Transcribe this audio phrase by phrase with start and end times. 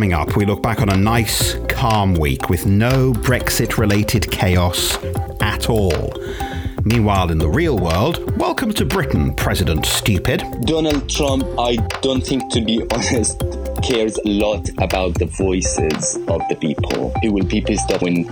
[0.00, 4.96] Coming up, we look back on a nice, calm week with no Brexit related chaos
[5.42, 6.14] at all.
[6.84, 10.42] Meanwhile, in the real world, welcome to Britain, President Stupid.
[10.62, 13.40] Donald Trump, I don't think, to be honest,
[13.82, 17.12] cares a lot about the voices of the people.
[17.20, 18.24] He will be pissed off when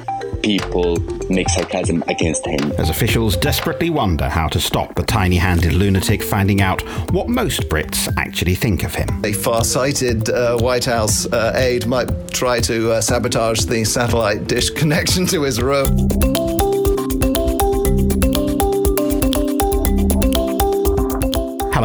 [0.43, 0.97] people
[1.31, 2.73] make sarcasm against him.
[2.79, 7.69] As officials desperately wonder how to stop the tiny handed lunatic finding out what most
[7.69, 9.09] Brits actually think of him.
[9.25, 14.47] A far sighted uh, White House uh, aide might try to uh, sabotage the satellite
[14.47, 16.38] dish connection to his room.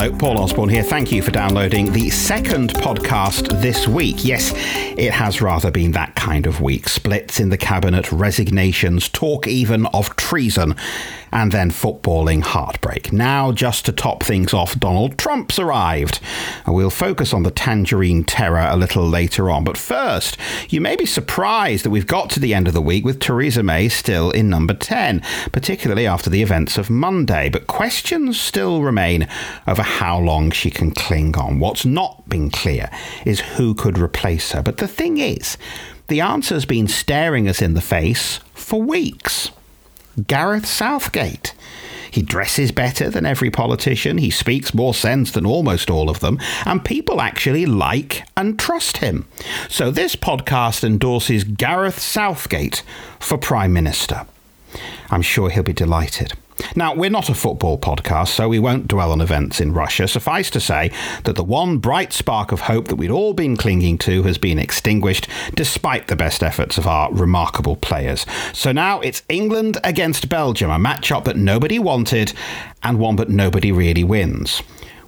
[0.04, 0.84] Hello, Paul Osborne here.
[0.84, 4.26] Thank you for downloading the second podcast this week.
[4.26, 4.52] Yes,
[4.98, 6.90] it has rather been that kind of week.
[6.90, 10.76] Splits in the cabinet, resignations, talk even of treason
[11.34, 13.12] and then footballing heartbreak.
[13.12, 16.20] Now, just to top things off, Donald Trump's arrived.
[16.68, 19.64] We'll focus on the tangerine terror a little later on.
[19.64, 20.38] But first,
[20.70, 23.64] you may be surprised that we've got to the end of the week with Theresa
[23.64, 27.50] May still in number 10, particularly after the events of Monday.
[27.50, 29.28] But questions still remain
[29.68, 31.58] over how long she can cling on.
[31.58, 32.92] What's not been clear
[33.26, 34.62] is who could replace her.
[34.62, 35.58] But the thing is,
[36.10, 39.50] the answer's been staring us in the face for weeks.
[40.28, 41.54] Gareth Southgate.
[42.12, 46.40] He dresses better than every politician, he speaks more sense than almost all of them,
[46.64, 49.28] and people actually like and trust him.
[49.68, 52.84] So this podcast endorses Gareth Southgate
[53.20, 54.28] for Prime Minister.
[55.10, 56.34] I'm sure he'll be delighted.
[56.76, 60.08] Now, we're not a football podcast, so we won't dwell on events in Russia.
[60.08, 60.92] Suffice to say
[61.24, 64.60] that the one bright spark of hope that we'd all been clinging to has been
[64.60, 68.26] extinguished, despite the best efforts of our remarkable players.
[68.54, 72.34] So now it's England against Belgium, a matchup that nobody wanted
[72.82, 74.62] and one that nobody really wins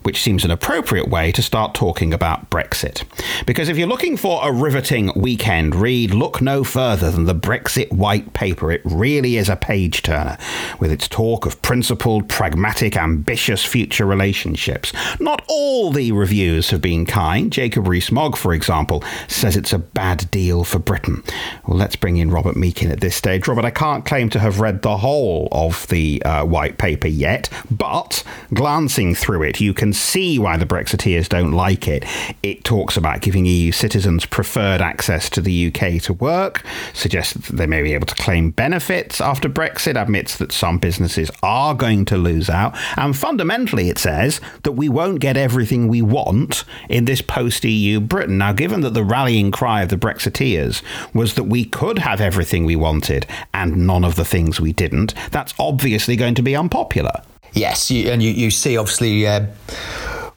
[0.06, 3.04] which seems an appropriate way to start talking about Brexit.
[3.48, 7.92] Because if you're looking for a riveting weekend read, look no further than the Brexit
[7.92, 8.72] white paper.
[8.72, 10.38] It really is a page turner,
[10.80, 14.94] with its talk of principled, pragmatic, ambitious future relationships.
[15.20, 17.52] Not all the reviews have been kind.
[17.52, 21.24] Jacob Rees-Mogg, for example, says it's a bad deal for Britain.
[21.66, 23.48] Well, let's bring in Robert Meakin at this stage.
[23.48, 27.50] Robert, I can't claim to have read the whole of the uh, white paper yet,
[27.72, 28.24] but
[28.54, 32.06] glancing through it, you can see why the Brexiteers don't like it.
[32.44, 36.64] It talks about giving EU citizens preferred access to the UK to work,
[36.94, 41.32] suggests that they may be able to claim benefits after Brexit, admits that some businesses
[41.42, 46.02] are going to lose out, and fundamentally it says that we won't get everything we
[46.02, 48.38] want in this post EU Britain.
[48.38, 50.82] Now, given that the rallying cry of the Brexiteers
[51.14, 55.14] was that we could have everything we wanted and none of the things we didn't,
[55.32, 57.22] that's obviously going to be unpopular.
[57.56, 59.46] Yes, you, and you, you see obviously uh,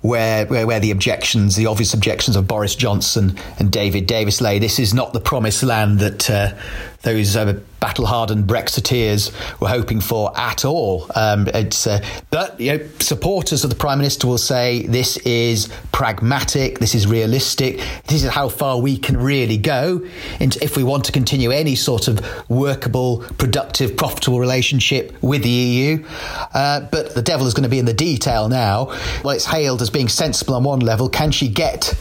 [0.01, 4.61] where, where, where the objections, the obvious objections of Boris Johnson and David Davis lay.
[4.61, 6.55] This is not the promised land that uh,
[7.03, 11.07] those uh, battle hardened Brexiteers were hoping for at all.
[11.15, 15.69] Um, it's, uh, but you know, supporters of the Prime Minister will say this is
[15.93, 20.05] pragmatic, this is realistic, this is how far we can really go
[20.41, 26.05] if we want to continue any sort of workable, productive, profitable relationship with the EU.
[26.53, 28.87] Uh, but the devil is going to be in the detail now.
[29.23, 31.09] Well, it's hailed as being sensible on one level.
[31.09, 31.95] Can she get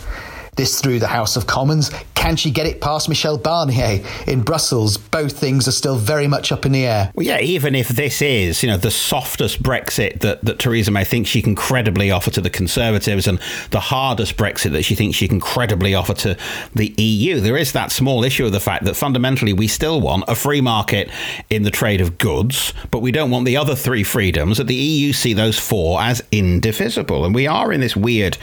[0.57, 1.91] this through the House of Commons?
[2.15, 4.97] Can she get it past Michel Barnier in Brussels?
[4.97, 7.11] Both things are still very much up in the air.
[7.15, 11.05] Well, yeah, even if this is, you know, the softest Brexit that, that Theresa May
[11.05, 13.39] thinks she can credibly offer to the Conservatives and
[13.71, 16.37] the hardest Brexit that she thinks she can credibly offer to
[16.75, 20.23] the EU, there is that small issue of the fact that fundamentally we still want
[20.27, 21.09] a free market
[21.49, 24.75] in the trade of goods, but we don't want the other three freedoms that the
[24.75, 27.25] EU see those four as indivisible.
[27.25, 28.37] And we are in this weird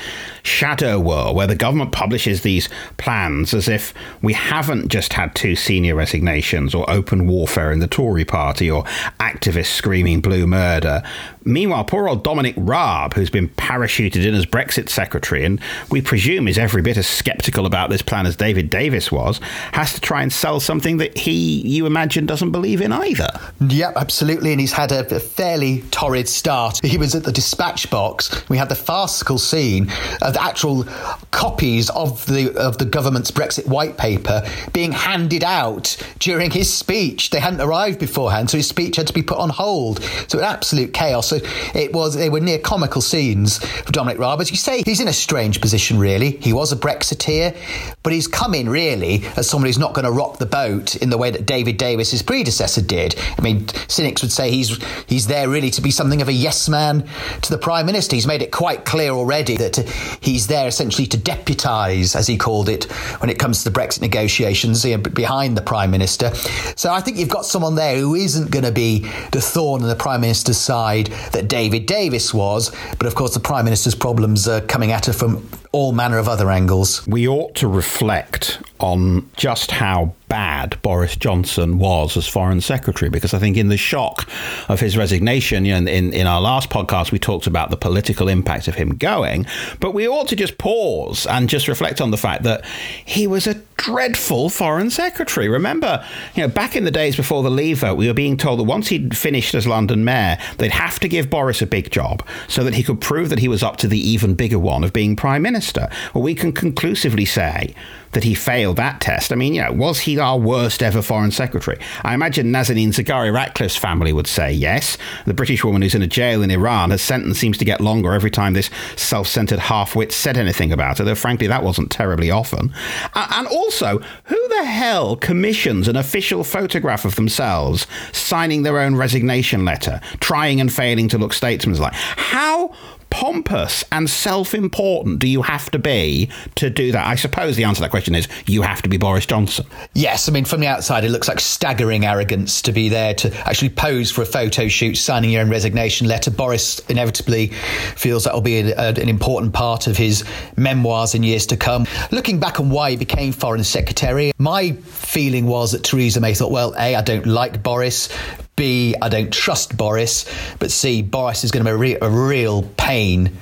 [0.45, 2.69] shadow world where the government publishes these
[2.99, 7.87] plans as if we haven't just had two senior resignations or open warfare in the
[7.87, 8.85] Tory party or
[9.19, 11.03] activists screaming blue murder.
[11.45, 15.61] Meanwhile, poor old Dominic Raab, who's been parachuted in as Brexit secretary and
[15.91, 19.41] we presume is every bit as sceptical about this plan as David Davis was,
[19.73, 23.29] has to try and sell something that he, you imagine, doesn't believe in either.
[23.61, 24.53] Yep, absolutely.
[24.53, 26.85] And he's had a, a fairly torrid start.
[26.85, 28.49] He was at the dispatch box.
[28.49, 29.91] We had the farcical scene
[30.23, 30.85] of the actual
[31.31, 37.31] copies of the of the government's Brexit white paper being handed out during his speech.
[37.31, 40.03] They hadn't arrived beforehand, so his speech had to be put on hold.
[40.29, 41.29] So absolute chaos.
[41.29, 41.39] So
[41.75, 44.41] it was they were near comical scenes for Dominic Raab.
[44.41, 46.33] As you say, he's in a strange position really.
[46.37, 47.57] He was a Brexiteer,
[48.03, 51.11] but he's come in really as someone who's not going to rock the boat in
[51.11, 53.15] the way that David Davis, his predecessor, did.
[53.39, 56.69] I mean, cynics would say he's he's there really to be something of a yes
[56.69, 57.09] man
[57.43, 58.17] to the Prime Minister.
[58.17, 59.79] He's made it quite clear already that
[60.25, 62.85] He's there essentially to deputise, as he called it,
[63.21, 66.35] when it comes to the Brexit negotiations, behind the Prime Minister.
[66.77, 69.01] So I think you've got someone there who isn't going to be
[69.33, 72.75] the thorn in the Prime Minister's side that David Davis was.
[72.99, 76.29] But of course, the Prime Minister's problems are coming at her from all manner of
[76.29, 77.05] other angles.
[77.05, 83.35] We ought to reflect on just how bad Boris Johnson was as Foreign Secretary, because
[83.35, 84.29] I think in the shock
[84.69, 88.29] of his resignation, you know, in, in our last podcast, we talked about the political
[88.29, 89.47] impact of him going,
[89.81, 92.65] but we ought to just pause and just reflect on the fact that
[93.05, 95.49] he was a dreadful Foreign Secretary.
[95.49, 96.05] Remember,
[96.35, 98.65] you know, back in the days before the Leave vote, we were being told that
[98.65, 102.65] once he'd finished as London Mayor, they'd have to give Boris a big job so
[102.65, 105.17] that he could prove that he was up to the even bigger one of being
[105.17, 105.64] Prime Minister.
[106.13, 107.75] Well, we can conclusively say
[108.15, 109.33] that he failed that test.
[109.33, 111.79] I mean, you know, was he our worst ever foreign secretary?
[112.03, 114.97] I imagine Nazanin Zaghari Ratcliffe's family would say yes.
[115.27, 118.13] The British woman who's in a jail in Iran, her sentence seems to get longer
[118.13, 122.31] every time this self centered half-wit said anything about her, though frankly that wasn't terribly
[122.31, 122.73] often.
[123.15, 129.65] And also, who the hell commissions an official photograph of themselves signing their own resignation
[129.65, 131.93] letter, trying and failing to look statesmanlike?
[131.95, 132.75] How
[133.15, 137.07] pompous and self important do you have to be to do that?
[137.07, 139.67] I suppose the answer to that question is you have to be Boris Johnson.
[139.95, 143.33] Yes, I mean, from the outside, it looks like staggering arrogance to be there to
[143.49, 146.33] actually pose for a photo shoot, signing your own resignation letter.
[146.33, 147.49] Boris inevitably
[147.95, 150.25] feels that will be a, a, uh, an important part of his
[150.57, 151.87] memoirs in years to come.
[152.11, 156.51] Looking back on why he became Foreign Secretary, my feeling was that Theresa May thought,
[156.51, 158.09] well, A, I don't like Boris.
[158.57, 160.31] B, I don't trust Boris,
[160.61, 163.37] but C, Boris is going to be a, re- a real pain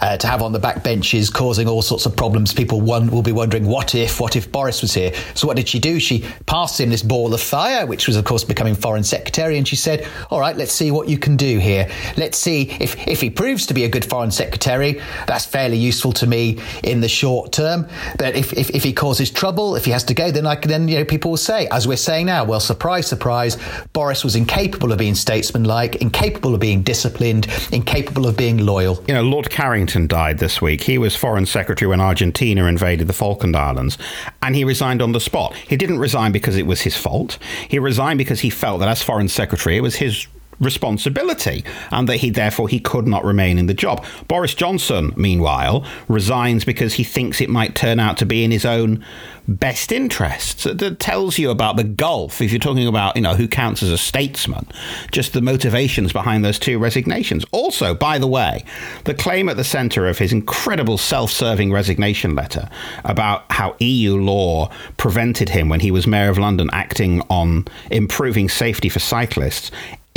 [0.00, 2.52] uh, to have on the back benches, causing all sorts of problems.
[2.52, 5.12] People one, will be wondering, what if, what if Boris was here?
[5.34, 6.00] So what did she do?
[6.00, 9.66] She passed him this ball of fire, which was, of course, becoming foreign secretary, and
[9.66, 11.88] she said, all right, let's see what you can do here.
[12.16, 16.12] Let's see if, if he proves to be a good foreign secretary, that's fairly useful
[16.14, 17.86] to me in the short term.
[18.18, 20.68] But if, if, if he causes trouble, if he has to go, then I can,
[20.68, 23.56] then, you know, people will say, as we're saying now, well, surprise, surprise,
[23.92, 29.04] Boris was in incapable of being statesmanlike, incapable of being disciplined, incapable of being loyal.
[29.06, 30.82] You know, Lord Carrington died this week.
[30.82, 33.98] He was Foreign Secretary when Argentina invaded the Falkland Islands,
[34.42, 35.54] and he resigned on the spot.
[35.54, 37.38] He didn't resign because it was his fault.
[37.68, 40.26] He resigned because he felt that as Foreign Secretary, it was his
[40.60, 44.04] responsibility and that he therefore he could not remain in the job.
[44.26, 48.64] Boris Johnson meanwhile resigns because he thinks it might turn out to be in his
[48.64, 49.04] own
[49.48, 50.64] best interests.
[50.64, 53.90] That tells you about the gulf if you're talking about, you know, who counts as
[53.90, 54.66] a statesman,
[55.10, 57.44] just the motivations behind those two resignations.
[57.50, 58.64] Also, by the way,
[59.04, 62.68] the claim at the center of his incredible self-serving resignation letter
[63.04, 68.48] about how EU law prevented him when he was mayor of London acting on improving
[68.48, 69.70] safety for cyclists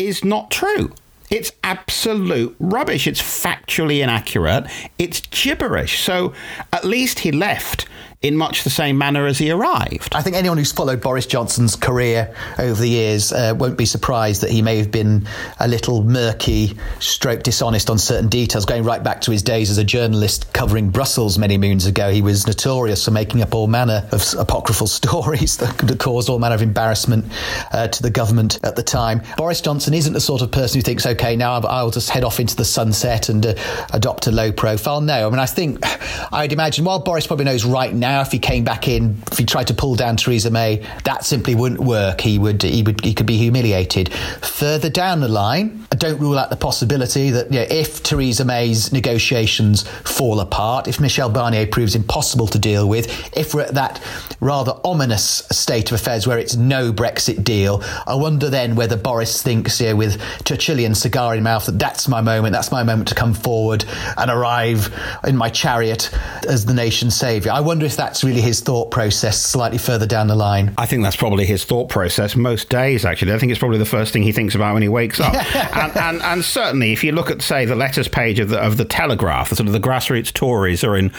[0.07, 0.93] is not true.
[1.29, 3.07] It's absolute rubbish.
[3.07, 4.69] It's factually inaccurate.
[4.99, 6.01] It's gibberish.
[6.01, 6.33] So
[6.73, 7.87] at least he left
[8.21, 10.13] in much the same manner as he arrived.
[10.13, 14.41] I think anyone who's followed Boris Johnson's career over the years uh, won't be surprised
[14.41, 15.27] that he may have been
[15.59, 18.65] a little murky, stroke dishonest on certain details.
[18.65, 22.21] Going right back to his days as a journalist covering Brussels many moons ago, he
[22.21, 26.61] was notorious for making up all manner of apocryphal stories that caused all manner of
[26.61, 27.25] embarrassment
[27.71, 29.23] uh, to the government at the time.
[29.35, 32.39] Boris Johnson isn't the sort of person who thinks, okay, now I'll just head off
[32.39, 33.55] into the sunset and uh,
[33.93, 35.01] adopt a low profile.
[35.01, 35.79] No, I mean, I think
[36.31, 39.37] I'd imagine while Boris probably knows right now now if he came back in, if
[39.37, 42.19] he tried to pull down Theresa May, that simply wouldn't work.
[42.21, 44.13] He would, he would, he could be humiliated.
[44.41, 48.43] Further down the line, I don't rule out the possibility that you know, if Theresa
[48.43, 53.75] May's negotiations fall apart, if Michel Barnier proves impossible to deal with, if we're at
[53.75, 54.01] that
[54.39, 59.41] rather ominous state of affairs where it's no Brexit deal, I wonder then whether Boris
[59.41, 63.15] thinks here with Churchillian cigar in mouth that that's my moment, that's my moment to
[63.15, 63.85] come forward
[64.17, 64.93] and arrive
[65.25, 66.09] in my chariot
[66.47, 67.53] as the nation's saviour.
[67.53, 70.73] I wonder if that's really his thought process slightly further down the line.
[70.79, 73.33] I think that's probably his thought process most days, actually.
[73.33, 75.33] I think it's probably the first thing he thinks about when he wakes up.
[75.75, 78.77] and, and, and, certainly, if you look at, say, the letters page of the, of
[78.77, 81.11] the Telegraph, the sort of the grassroots Tories are in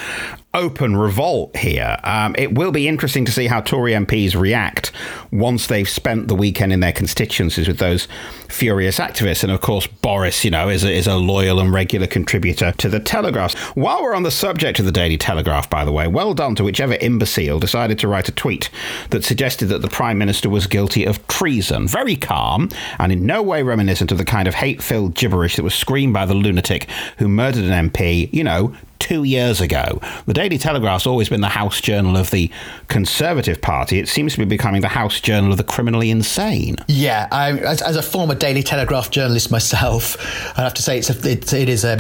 [0.54, 1.96] open revolt here.
[2.04, 4.92] Um, it will be interesting to see how Tory MPs react
[5.30, 8.06] once they've spent the weekend in their constituencies with those
[8.48, 9.42] furious activists.
[9.42, 12.88] And of course, Boris, you know, is a, is a loyal and regular contributor to
[12.88, 13.54] the Telegraph.
[13.76, 16.64] While we're on the subject of the Daily Telegraph, by the way, well done to
[16.64, 18.68] whichever imbecile decided to write a tweet
[19.10, 21.88] that suggested that the Prime Minister was guilty of treason.
[21.88, 22.68] Very calm
[22.98, 26.12] and in no way reminiscent of the kind of hate filled gibberish that was screamed
[26.12, 30.00] by the lunatic who murdered an MP, you know, two years ago.
[30.26, 32.48] The Daily Telegraph's always been the house journal of the
[32.86, 33.98] Conservative Party.
[33.98, 36.76] It seems to be becoming the house journal of the criminally insane.
[36.86, 40.16] Yeah, I, as, as, a former Daily Telegraph journalist myself,
[40.56, 41.96] I have to say it's a, it, it is a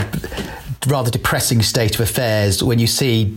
[0.86, 3.36] rather depressing state of affairs when you see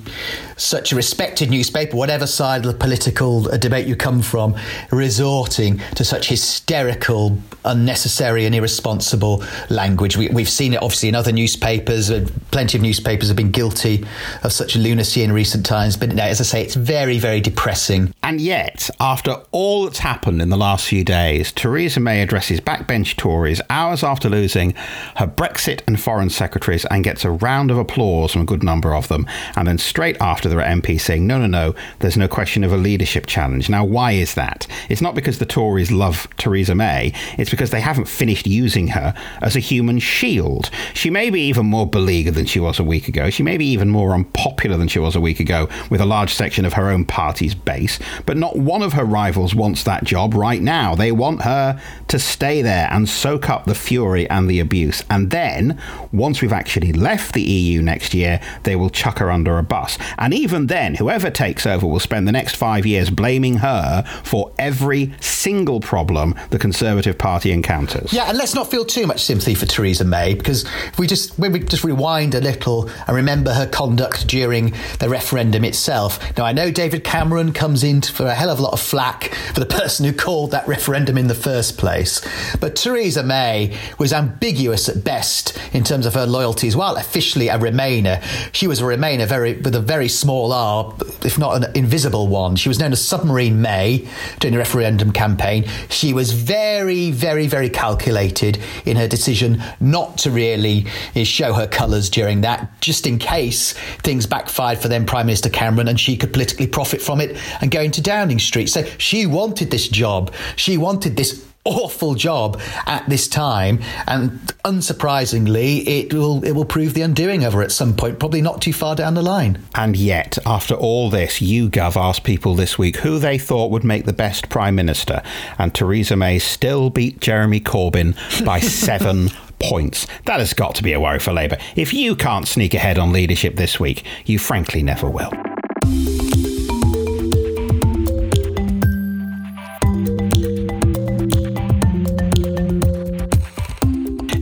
[0.57, 4.55] such a respected newspaper, whatever side of the political debate you come from,
[4.91, 10.17] resorting to such hysterical, unnecessary, and irresponsible language.
[10.17, 12.09] We, have seen it obviously in other newspapers.
[12.09, 14.05] Uh, plenty of newspapers have been guilty
[14.43, 15.97] of such lunacy in recent times.
[15.97, 18.13] But as I say, it's very, very depressing.
[18.23, 23.17] And yet, after all that's happened in the last few days, Theresa May addresses backbench
[23.17, 24.73] Tories hours after losing
[25.17, 28.93] her Brexit and foreign secretaries and gets a round of applause from a good number
[28.93, 29.27] of them.
[29.55, 32.71] And then straight after, there are MPs saying, no, no, no, there's no question of
[32.71, 33.69] a leadership challenge.
[33.69, 34.67] Now, why is that?
[34.89, 39.13] It's not because the Tories love Theresa May, it's because they haven't finished using her
[39.41, 40.69] as a human shield.
[40.93, 43.29] She may be even more beleaguered than she was a week ago.
[43.29, 46.33] She may be even more unpopular than she was a week ago with a large
[46.33, 50.33] section of her own party's base, but not one of her rivals wants that job
[50.33, 50.95] right now.
[50.95, 55.03] They want her to stay there and soak up the fury and the abuse.
[55.09, 59.57] And then, once we've actually left the EU next year, they will chuck her under
[59.57, 59.97] a bus.
[60.17, 64.51] And even then, whoever takes over will spend the next five years blaming her for
[64.57, 68.11] every single problem the Conservative Party encounters.
[68.13, 71.37] Yeah, and let's not feel too much sympathy for Theresa May because if we just
[71.37, 76.19] when we just rewind a little and remember her conduct during the referendum itself.
[76.37, 79.33] Now I know David Cameron comes in for a hell of a lot of flack
[79.53, 82.21] for the person who called that referendum in the first place,
[82.59, 86.75] but Theresa May was ambiguous at best in terms of her loyalties.
[86.75, 88.21] While officially a Remainer,
[88.53, 90.93] she was a Remainer very with a very small R,
[91.23, 92.55] if not an invisible one.
[92.55, 94.07] She was known as Submarine May
[94.39, 95.65] during the referendum campaign.
[95.89, 101.67] She was very, very, very calculated in her decision not to really eh, show her
[101.67, 106.17] colours during that, just in case things backfired for then Prime Minister Cameron and she
[106.17, 108.67] could politically profit from it and go into Downing Street.
[108.67, 110.33] So she wanted this job.
[110.55, 114.31] She wanted this awful job at this time, and
[114.63, 118.61] unsurprisingly, it will it will prove the undoing of her at some point, probably not
[118.61, 119.61] too far down the line.
[119.73, 124.05] And yet, after all this, YouGov asked people this week who they thought would make
[124.05, 125.21] the best prime minister,
[125.57, 129.29] and Theresa May still beat Jeremy Corbyn by seven.
[129.57, 130.05] Points.
[130.25, 131.57] That has got to be a worry for Labour.
[131.77, 135.31] If you can't sneak ahead on leadership this week, you frankly never will.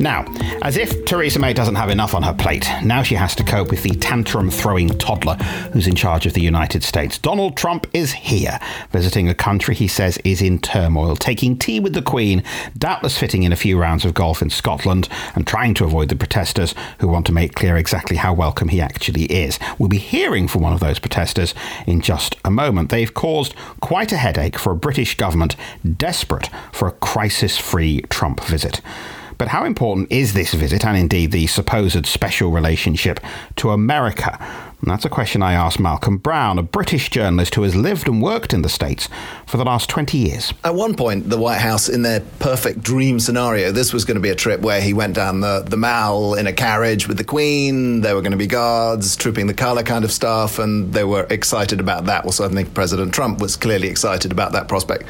[0.03, 0.25] Now,
[0.61, 3.71] as if Theresa May doesn't have enough on her plate, now she has to cope
[3.71, 5.35] with the tantrum throwing toddler
[5.71, 7.17] who's in charge of the United States.
[7.17, 8.59] Donald Trump is here,
[8.91, 12.43] visiting a country he says is in turmoil, taking tea with the Queen,
[12.77, 16.17] doubtless fitting in a few rounds of golf in Scotland, and trying to avoid the
[16.17, 19.57] protesters who want to make clear exactly how welcome he actually is.
[19.79, 21.55] We'll be hearing from one of those protesters
[21.87, 22.89] in just a moment.
[22.89, 25.55] They've caused quite a headache for a British government
[25.95, 28.81] desperate for a crisis free Trump visit.
[29.43, 33.19] But how important is this visit, and indeed the supposed special relationship,
[33.57, 34.39] to America?
[34.83, 38.21] And that's a question I asked Malcolm Brown, a British journalist who has lived and
[38.21, 39.07] worked in the States
[39.47, 40.53] for the last 20 years.
[40.65, 44.21] At one point, the White House, in their perfect dream scenario, this was going to
[44.21, 47.23] be a trip where he went down the, the Mall in a carriage with the
[47.23, 48.01] Queen.
[48.01, 51.27] There were going to be guards, trooping the colour kind of stuff, and they were
[51.29, 52.25] excited about that.
[52.25, 55.05] Well, certainly President Trump was clearly excited about that prospect.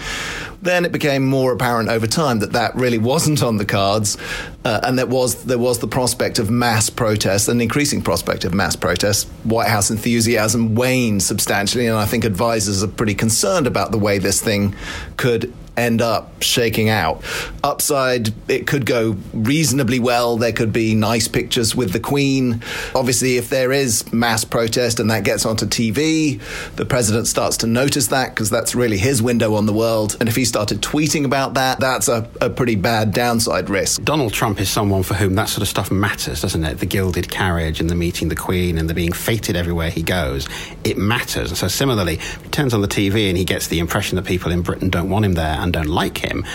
[0.61, 4.17] Then it became more apparent over time that that really wasn't on the cards,
[4.63, 8.53] uh, and that was there was the prospect of mass protests, an increasing prospect of
[8.53, 9.25] mass protests.
[9.63, 14.17] White House enthusiasm waned substantially, and I think advisors are pretty concerned about the way
[14.17, 14.75] this thing
[15.15, 17.23] could end up shaking out.
[17.63, 20.37] Upside, it could go reasonably well.
[20.37, 22.61] There could be nice pictures with the Queen.
[22.93, 26.41] Obviously, if there is mass protest and that gets onto TV,
[26.75, 30.17] the president starts to notice that because that's really his window on the world.
[30.19, 34.03] And if he started tweeting about that, that's a, a pretty bad downside risk.
[34.03, 36.79] Donald Trump is someone for whom that sort of stuff matters, doesn't it?
[36.79, 40.47] The gilded carriage and the meeting the Queen and the being feted everywhere he goes.
[40.83, 41.57] It matters.
[41.57, 44.61] So, similarly, he turns on the TV and he gets the impression that people in
[44.61, 46.45] Britain don't want him there and don't like him,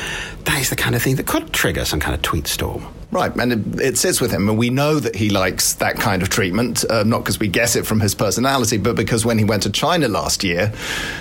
[0.44, 2.86] that is the kind of thing that could trigger some kind of tweet storm.
[3.10, 6.20] Right, and it, it, sits with him, and we know that he likes that kind
[6.20, 9.44] of treatment, uh, not because we guess it from his personality, but because when he
[9.44, 10.74] went to China last year,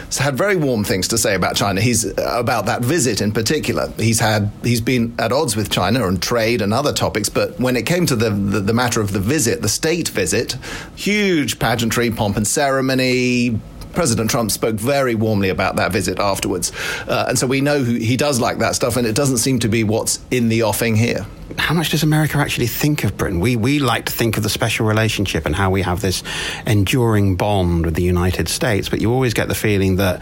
[0.05, 1.79] he's had very warm things to say about China.
[1.79, 3.89] He's uh, about that visit in particular.
[3.95, 7.77] He's had he's been at odds with China on trade and other topics, but when
[7.77, 10.57] it came to the, the, the matter of the visit, the state visit,
[10.97, 13.61] huge pageantry, pomp and ceremony,
[13.97, 16.71] President Trump spoke very warmly about that visit afterwards.
[17.07, 19.67] Uh, and so we know he does like that stuff, and it doesn't seem to
[19.67, 21.25] be what's in the offing here.
[21.57, 23.39] How much does America actually think of Britain?
[23.39, 26.21] We, we like to think of the special relationship and how we have this
[26.67, 30.21] enduring bond with the United States, but you always get the feeling that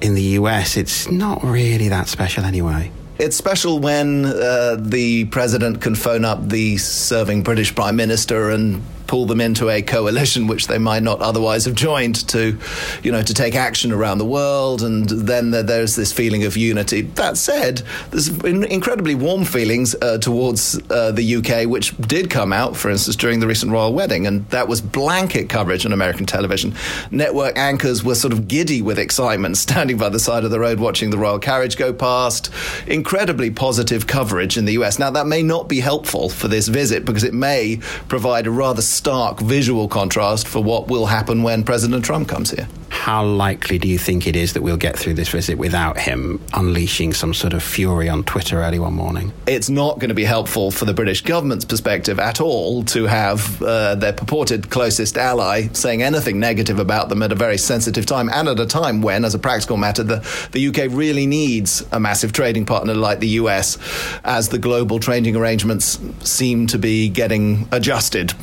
[0.00, 2.90] in the US it's not really that special anyway.
[3.20, 8.82] It's special when uh, the president can phone up the serving British prime minister and
[9.12, 12.58] pull them into a coalition which they might not otherwise have joined to,
[13.02, 14.80] you know, to take action around the world.
[14.80, 17.02] And then there's this feeling of unity.
[17.02, 22.74] That said, there's incredibly warm feelings uh, towards uh, the UK, which did come out,
[22.74, 26.74] for instance, during the recent royal wedding, and that was blanket coverage on American television.
[27.10, 30.80] Network anchors were sort of giddy with excitement, standing by the side of the road
[30.80, 32.50] watching the royal carriage go past.
[32.86, 34.98] Incredibly positive coverage in the US.
[34.98, 37.76] Now, that may not be helpful for this visit because it may
[38.08, 42.68] provide a rather stark visual contrast for what will happen when President Trump comes here
[42.92, 46.38] how likely do you think it is that we'll get through this visit without him
[46.52, 49.32] unleashing some sort of fury on Twitter early one morning?
[49.46, 53.60] It's not going to be helpful for the British government's perspective at all to have
[53.62, 58.28] uh, their purported closest ally saying anything negative about them at a very sensitive time
[58.28, 61.98] and at a time when, as a practical matter, the, the UK really needs a
[61.98, 63.78] massive trading partner like the US
[64.22, 68.34] as the global trading arrangements seem to be getting adjusted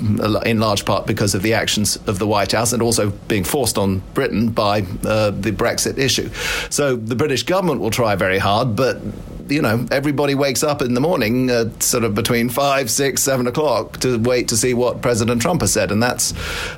[0.44, 3.78] in large part because of the actions of the White House and also being forced
[3.78, 6.30] on Britain by uh, the Brexit issue.
[6.70, 9.02] So the British government will try very hard, but
[9.50, 13.48] you know, everybody wakes up in the morning, uh, sort of between five, six, seven
[13.48, 16.34] o'clock, to wait to see what President Trump has said, and that's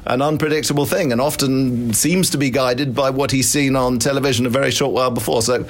[0.06, 4.46] an unpredictable thing, and often seems to be guided by what he's seen on television
[4.46, 5.42] a very short while before.
[5.42, 5.66] So,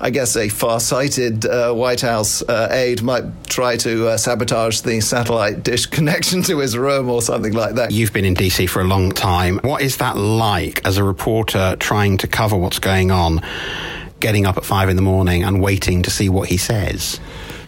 [0.00, 5.00] I guess a far-sighted uh, White House uh, aide might try to uh, sabotage the
[5.00, 7.90] satellite dish connection to his room or something like that.
[7.90, 9.58] You've been in DC for a long time.
[9.62, 13.40] What is that like as a reporter trying to cover what's going on?
[14.20, 17.20] Getting up at five in the morning and waiting to see what he says.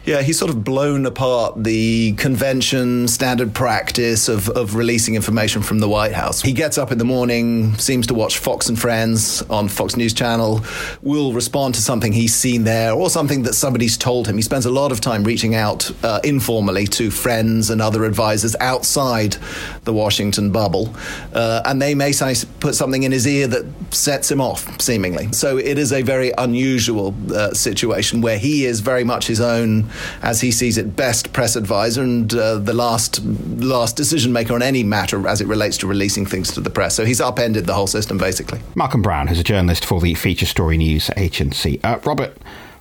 [0.09, 5.81] Yeah, he's sort of blown apart the convention, standard practice of, of releasing information from
[5.81, 6.41] the White House.
[6.41, 10.15] He gets up in the morning, seems to watch Fox and Friends on Fox News
[10.15, 10.65] Channel,
[11.03, 14.37] will respond to something he's seen there or something that somebody's told him.
[14.37, 18.57] He spends a lot of time reaching out uh, informally to friends and other advisors
[18.61, 19.37] outside
[19.85, 20.88] the Washington bubble,
[21.35, 22.14] uh, and they may
[22.61, 25.31] put something in his ear that sets him off, seemingly.
[25.33, 29.90] So it is a very unusual uh, situation where he is very much his own
[30.22, 34.62] as he sees it, best press advisor and uh, the last last decision maker on
[34.62, 36.94] any matter as it relates to releasing things to the press.
[36.94, 38.61] So he's upended the whole system basically.
[38.74, 41.80] Malcolm Brown, who's a journalist for the feature story news agency.
[41.82, 42.37] Uh, Robert,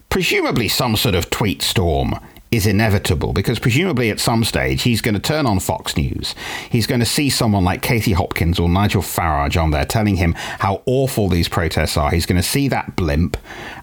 [0.10, 2.16] presumably some sort of tweet storm
[2.50, 6.34] is inevitable because presumably at some stage he's going to turn on Fox News.
[6.70, 10.34] He's going to see someone like Katie Hopkins or Nigel Farage on there telling him
[10.34, 12.12] how awful these protests are.
[12.12, 13.38] He's going to see that blimp,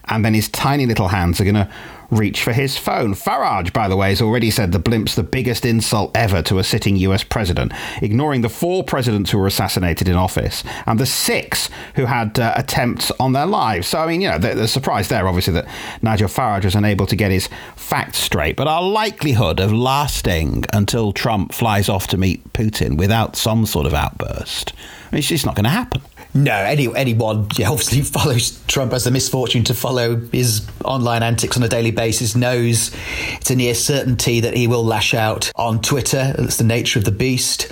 [0.05, 1.69] and then his tiny little hands are going to
[2.09, 3.13] reach for his phone.
[3.13, 6.63] Farage, by the way, has already said the blimp's the biggest insult ever to a
[6.63, 11.69] sitting US president, ignoring the four presidents who were assassinated in office and the six
[11.95, 13.87] who had uh, attempts on their lives.
[13.87, 15.67] So, I mean, you know, the, the surprise there, obviously, that
[16.01, 18.55] Nigel Farage was unable to get his facts straight.
[18.55, 23.85] But our likelihood of lasting until Trump flies off to meet Putin without some sort
[23.85, 26.01] of outburst, I mean, it's just not going to happen.
[26.35, 31.55] No, any, anyone yeah, obviously follows Trump has the misfortune to follow his online antics
[31.55, 32.93] on a daily basis knows
[33.37, 36.33] it's a near certainty that he will lash out on Twitter.
[36.37, 37.71] That's the nature of the beast.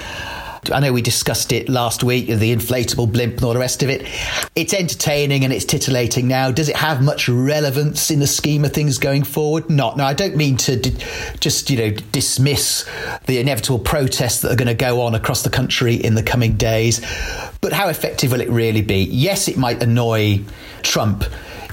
[0.71, 3.89] I know we discussed it last week, the inflatable blimp and all the rest of
[3.89, 4.07] it.
[4.55, 6.51] It's entertaining and it's titillating now.
[6.51, 9.69] Does it have much relevance in the scheme of things going forward?
[9.69, 9.97] Not.
[9.97, 10.95] Now, I don't mean to d-
[11.39, 12.89] just, you know, dismiss
[13.25, 16.55] the inevitable protests that are going to go on across the country in the coming
[16.55, 17.01] days,
[17.61, 19.03] but how effective will it really be?
[19.03, 20.41] Yes, it might annoy
[20.81, 21.23] Trump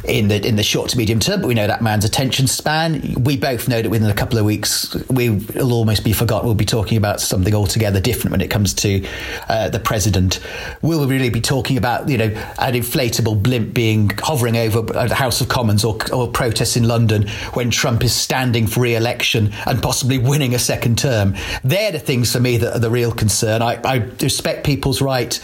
[0.05, 3.15] in the in the short to medium term, but we know that man's attention span.
[3.23, 6.47] We both know that within a couple of weeks, we will almost be forgotten.
[6.47, 9.07] We'll be talking about something altogether different when it comes to
[9.49, 10.41] uh, the president.
[10.83, 12.25] We'll really be talking about you know
[12.59, 17.29] an inflatable blimp being hovering over the House of Commons or, or protests in London
[17.55, 21.35] when Trump is standing for re-election and possibly winning a second term.
[21.63, 23.63] They're the things for me that are the real concern.
[23.63, 25.41] I, I respect people's right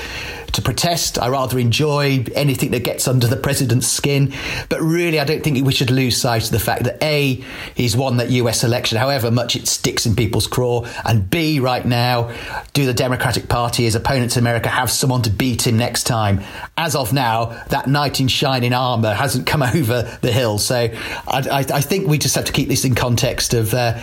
[0.53, 1.19] to protest.
[1.19, 4.33] I rather enjoy anything that gets under the president's skin.
[4.69, 7.43] But really, I don't think we should lose sight of the fact that A,
[7.75, 10.87] he's won that US election, however much it sticks in people's craw.
[11.05, 12.35] And B, right now,
[12.73, 16.41] do the Democratic Party, his opponents in America, have someone to beat him next time?
[16.77, 20.59] As of now, that knight in shining armour hasn't come over the hill.
[20.59, 20.93] So I,
[21.29, 23.75] I, I, think we just have to keep this in context of.
[23.75, 24.01] Uh,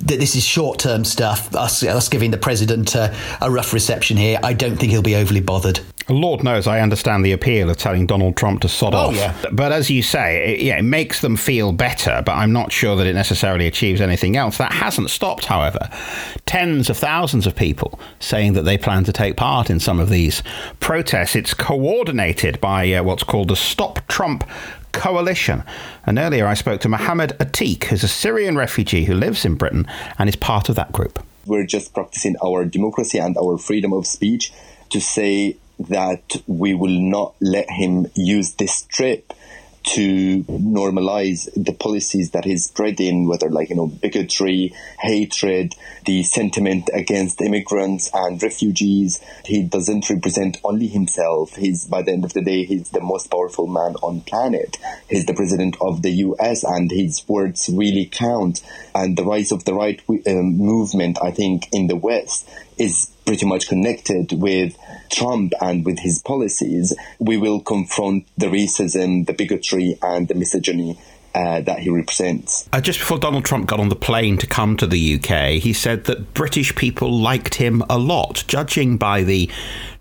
[0.00, 4.16] that this is short term stuff, us, us giving the president a, a rough reception
[4.16, 5.80] here, I don't think he'll be overly bothered.
[6.08, 9.14] Lord knows I understand the appeal of telling Donald Trump to sod oh, off.
[9.14, 9.34] Yeah.
[9.52, 12.96] But as you say, it, yeah, it makes them feel better, but I'm not sure
[12.96, 14.56] that it necessarily achieves anything else.
[14.56, 15.90] That hasn't stopped, however.
[16.46, 20.08] Tens of thousands of people saying that they plan to take part in some of
[20.08, 20.42] these
[20.80, 21.36] protests.
[21.36, 24.44] It's coordinated by uh, what's called the Stop Trump
[24.98, 25.62] coalition.
[26.04, 29.86] And earlier I spoke to Mohammed Atik, who's a Syrian refugee who lives in Britain
[30.18, 31.24] and is part of that group.
[31.46, 34.52] We're just practicing our democracy and our freedom of speech
[34.90, 39.32] to say that we will not let him use this trip
[39.94, 45.74] to normalize the policies that he's spreading, whether like, you know, bigotry, hatred,
[46.04, 49.20] the sentiment against immigrants and refugees.
[49.44, 51.56] He doesn't represent only himself.
[51.56, 54.76] He's, by the end of the day, he's the most powerful man on planet.
[55.08, 58.62] He's the president of the US and his words really count.
[58.94, 63.46] And the rise of the right um, movement, I think, in the West is pretty
[63.46, 64.76] much connected with
[65.10, 70.98] Trump and with his policies, we will confront the racism, the bigotry, and the misogyny
[71.34, 72.68] uh, that he represents.
[72.72, 75.72] Uh, just before Donald Trump got on the plane to come to the UK, he
[75.72, 78.44] said that British people liked him a lot.
[78.48, 79.50] Judging by the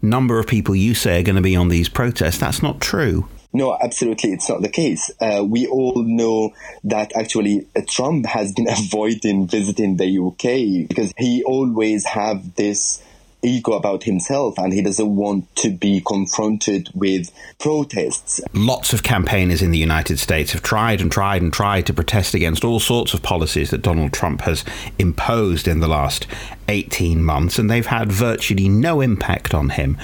[0.02, 3.28] number of people you say are going to be on these protests, that's not true.
[3.54, 5.10] No, absolutely, it's not the case.
[5.22, 11.13] Uh, we all know that actually uh, Trump has been avoiding visiting the UK because
[11.17, 13.02] he always have this
[13.41, 18.41] ego about himself and he doesn't want to be confronted with protests.
[18.54, 22.34] Lots of campaigners in the United States have tried and tried and tried to protest
[22.34, 24.63] against all sorts of policies that Donald Trump has
[24.97, 26.28] imposed in the last
[26.68, 29.98] 18 months, and they've had virtually no impact on him.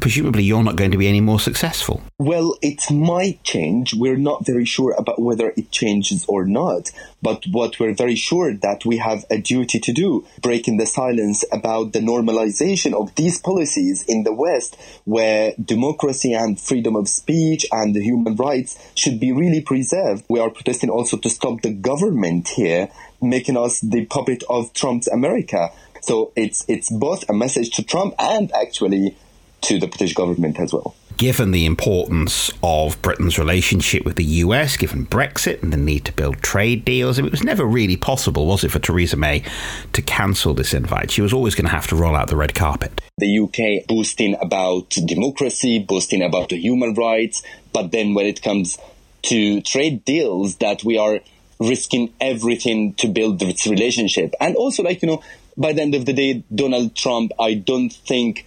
[0.00, 2.02] Presumably, you're not going to be any more successful.
[2.18, 3.94] Well, it might change.
[3.94, 6.90] We're not very sure about whether it changes or not.
[7.22, 11.44] But what we're very sure that we have a duty to do, breaking the silence
[11.50, 17.66] about the normalization of these policies in the West, where democracy and freedom of speech
[17.72, 20.24] and human rights should be really preserved.
[20.28, 22.90] We are protesting also to stop the government here
[23.22, 25.70] making us the puppet of Trump's America.
[26.04, 29.16] So it's it's both a message to Trump and actually
[29.62, 30.94] to the British government as well.
[31.16, 36.12] Given the importance of Britain's relationship with the US, given Brexit and the need to
[36.12, 39.44] build trade deals, it was never really possible, was it, for Theresa May
[39.92, 41.10] to cancel this invite?
[41.10, 43.00] She was always going to have to roll out the red carpet.
[43.16, 48.76] The UK boasting about democracy, boasting about the human rights, but then when it comes
[49.22, 51.20] to trade deals, that we are
[51.60, 54.34] risking everything to build this relationship.
[54.40, 55.22] And also, like, you know,
[55.56, 58.46] by the end of the day, Donald Trump, I don't think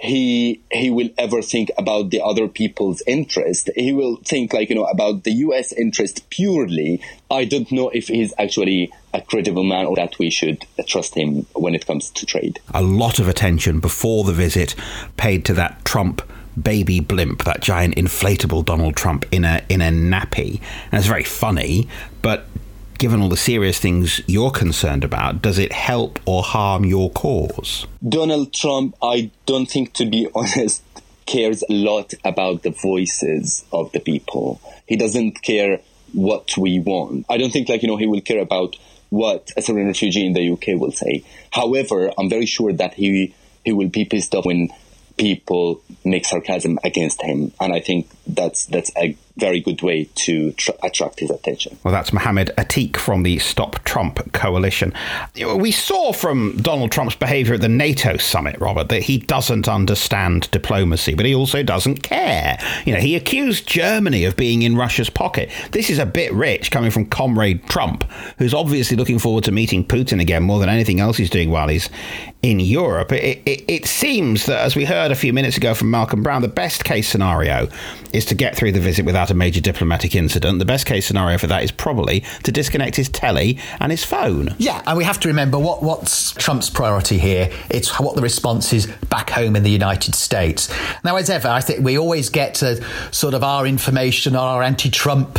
[0.00, 3.68] he he will ever think about the other people's interest.
[3.74, 5.72] He will think like you know about the U.S.
[5.72, 7.02] interest purely.
[7.30, 11.46] I don't know if he's actually a credible man or that we should trust him
[11.54, 12.60] when it comes to trade.
[12.72, 14.74] A lot of attention before the visit
[15.16, 16.22] paid to that Trump
[16.60, 20.60] baby blimp, that giant inflatable Donald Trump in a in a nappy,
[20.92, 21.88] and it's very funny.
[22.22, 22.46] But
[22.98, 27.86] given all the serious things you're concerned about, does it help or harm your cause?
[28.06, 30.82] Donald Trump, I don't think, to be honest,
[31.26, 34.60] cares a lot about the voices of the people.
[34.86, 35.80] He doesn't care
[36.12, 37.26] what we want.
[37.28, 38.76] I don't think, like, you know, he will care about
[39.10, 41.24] what a Syrian refugee in the UK will say.
[41.50, 43.34] However, I'm very sure that he
[43.64, 44.68] he will be pissed off when
[45.16, 50.52] people make sarcasm against him, and I think that's that's a very good way to
[50.52, 51.78] tr- attract his attention.
[51.84, 54.92] Well, that's Mohammed Atiq from the Stop Trump coalition.
[55.36, 60.50] We saw from Donald Trump's behaviour at the NATO summit, Robert, that he doesn't understand
[60.50, 62.58] diplomacy, but he also doesn't care.
[62.84, 65.50] You know, he accused Germany of being in Russia's pocket.
[65.72, 68.04] This is a bit rich coming from Comrade Trump,
[68.38, 71.68] who's obviously looking forward to meeting Putin again more than anything else he's doing while
[71.68, 71.88] he's
[72.42, 73.12] in Europe.
[73.12, 76.42] It, it, it seems that, as we heard a few minutes ago from Malcolm Brown,
[76.42, 77.68] the best case scenario
[78.12, 80.58] is to get through the visit without a major diplomatic incident.
[80.58, 84.54] The best case scenario for that is probably to disconnect his telly and his phone.
[84.58, 87.50] Yeah, and we have to remember what, what's Trump's priority here.
[87.70, 90.72] It's what the response is back home in the United States.
[91.04, 92.76] Now, as ever, I think we always get uh,
[93.10, 95.38] sort of our information, our anti-Trump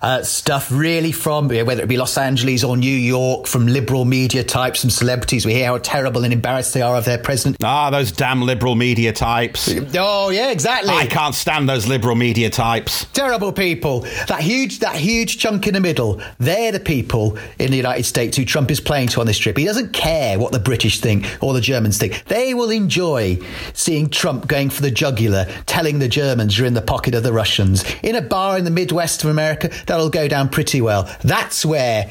[0.00, 4.44] uh, stuff, really from whether it be Los Angeles or New York, from liberal media
[4.44, 5.44] types, from celebrities.
[5.44, 7.56] We hear how terrible and embarrassed they are of their president.
[7.62, 9.72] Ah, those damn liberal media types.
[9.94, 10.92] Oh yeah, exactly.
[10.92, 13.06] I can't stand those liberal liberal media types.
[13.24, 14.00] Terrible people.
[14.28, 16.20] That huge, that huge chunk in the middle.
[16.36, 19.56] They're the people in the United States who Trump is playing to on this trip.
[19.56, 22.22] He doesn't care what the British think or the Germans think.
[22.26, 23.38] They will enjoy
[23.72, 27.32] seeing Trump going for the jugular, telling the Germans you're in the pocket of the
[27.32, 27.82] Russians.
[28.02, 31.10] In a bar in the Midwest of America, that'll go down pretty well.
[31.22, 32.02] That's where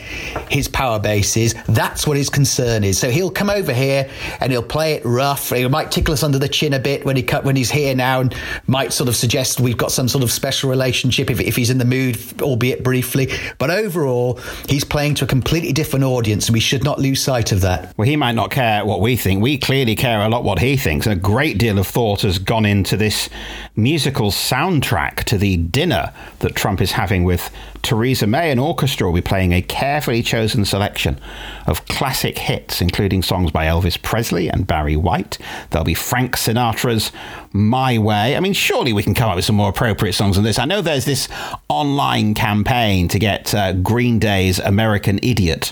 [0.50, 1.54] his power base is.
[1.70, 2.98] That's what his concern is.
[2.98, 5.52] So he'll come over here and he'll play it rough.
[5.52, 8.22] He might tickle us under the chin a bit when he when he's here now
[8.22, 8.34] and
[8.66, 11.70] might sort of suggest we've got some sort of special relationship relationship if, if he's
[11.70, 13.30] in the mood, albeit briefly.
[13.58, 17.52] But overall, he's playing to a completely different audience, and we should not lose sight
[17.52, 17.94] of that.
[17.98, 19.42] Well, he might not care what we think.
[19.42, 21.06] We clearly care a lot what he thinks.
[21.06, 23.30] And a great deal of thought has gone into this
[23.76, 27.50] musical soundtrack to the dinner that Trump is having with
[27.82, 28.52] Theresa May.
[28.52, 31.20] An orchestra will be playing a carefully chosen selection
[31.68, 35.38] of classic hits, including songs by Elvis Presley and Barry White.
[35.70, 37.12] There'll be Frank Sinatra's
[37.54, 38.36] My Way.
[38.36, 40.58] I mean, surely we can come up with some more appropriate songs than this.
[40.58, 41.30] I know there's this
[41.70, 45.72] online campaign to get uh, Green Day's American Idiot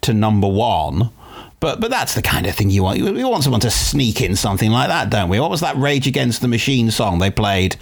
[0.00, 1.10] to number one.
[1.60, 3.00] But but that's the kind of thing you want.
[3.00, 5.40] We want someone to sneak in something like that, don't we?
[5.40, 7.76] What was that Rage Against the Machine song they played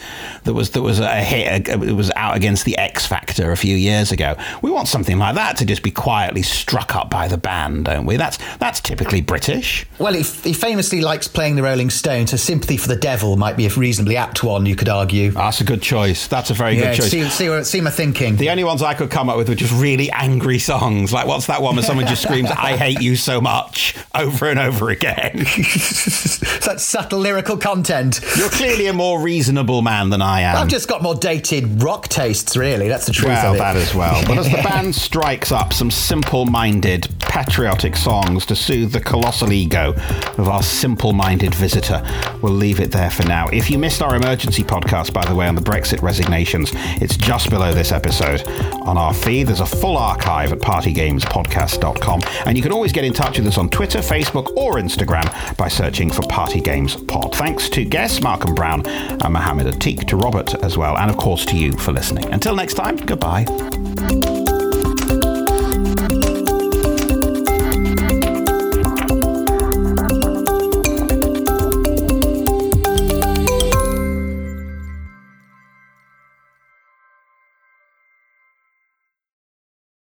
[0.44, 1.68] that was that was a hit?
[1.68, 4.34] It was out against the X Factor a few years ago.
[4.62, 8.06] We want something like that to just be quietly struck up by the band, don't
[8.06, 8.16] we?
[8.16, 9.84] That's that's typically British.
[9.98, 13.58] Well, he, he famously likes playing the Rolling Stones, so "Sympathy for the Devil" might
[13.58, 14.64] be a reasonably apt one.
[14.64, 15.32] You could argue.
[15.32, 16.28] That's a good choice.
[16.28, 17.10] That's a very yeah, good choice.
[17.10, 18.36] See, see, see my thinking.
[18.36, 21.12] The only ones I could come up with were just really angry songs.
[21.12, 23.65] Like what's that one where someone just screams "I hate you so much"
[24.14, 25.44] over and over again?
[25.46, 28.20] Such subtle lyrical content.
[28.36, 30.56] You're clearly a more reasonable man than I am.
[30.56, 32.88] I've just got more dated rock tastes, really.
[32.88, 33.58] That's the truth well, of it.
[33.58, 34.22] that as well.
[34.26, 39.92] But as the band strikes up some simple-minded, patriotic songs to soothe the colossal ego
[40.38, 42.02] of our simple-minded visitor,
[42.40, 43.46] we'll leave it there for now.
[43.48, 47.50] If you missed our emergency podcast, by the way, on the Brexit resignations, it's just
[47.50, 48.42] below this episode
[48.86, 49.48] on our feed.
[49.48, 53.58] There's a full archive at partygamespodcast.com, and you can always get in touch with us
[53.58, 57.34] on Twitter, Facebook, or Instagram by searching for Party Games Pod.
[57.34, 61.44] Thanks to guests Malcolm Brown and Mohammed Atik, to Robert as well, and of course
[61.44, 62.32] to you for listening.
[62.32, 63.44] Until next time, goodbye.